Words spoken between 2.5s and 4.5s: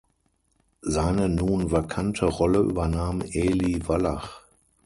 übernahm Eli Wallach.